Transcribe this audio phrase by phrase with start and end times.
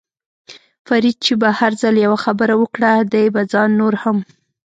[0.87, 4.17] فرید چې به هر ځل یوه خبره وکړه، دې به ځان نور هم.